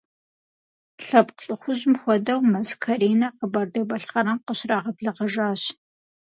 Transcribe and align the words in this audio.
Лъэпкъ 1.05 1.41
лӏыхъужьым 1.49 1.93
хуэдэу 2.01 2.39
Мэз 2.51 2.69
Каринэ 2.83 3.27
Къэбэрдей-Балъкъэрым 3.37 4.37
къыщрагъэблэгъэжащ. 4.45 5.61